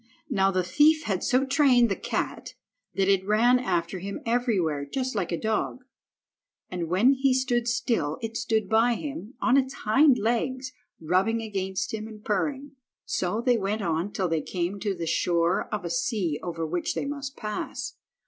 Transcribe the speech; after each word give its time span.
Now 0.31 0.49
the 0.49 0.63
thief 0.63 1.03
had 1.03 1.23
so 1.23 1.45
trained 1.45 1.87
the 1.87 1.95
cat 1.95 2.55
that 2.95 3.07
it 3.07 3.23
ran 3.23 3.59
after 3.59 3.99
him 3.99 4.19
everywhere, 4.25 4.83
just 4.83 5.13
like 5.13 5.31
a 5.31 5.39
dog, 5.39 5.85
and 6.71 6.89
when 6.89 7.13
he 7.13 7.35
stood 7.35 7.67
still 7.67 8.17
it 8.19 8.35
stood 8.35 8.67
by 8.67 8.95
him, 8.95 9.35
on 9.43 9.57
its 9.57 9.75
hind 9.85 10.17
legs, 10.17 10.71
rubbing 10.99 11.43
against 11.43 11.93
him 11.93 12.07
and 12.07 12.25
purring. 12.25 12.71
So 13.05 13.41
they 13.41 13.57
went 13.59 13.83
on 13.83 14.11
till 14.11 14.27
they 14.27 14.41
came 14.41 14.79
to 14.79 14.95
the 14.95 15.05
shore 15.05 15.67
of 15.71 15.85
a 15.85 15.89
sea 15.91 16.39
over 16.41 16.65
which 16.65 16.95
they 16.95 17.05
must 17.05 17.37
pass. 17.37 17.93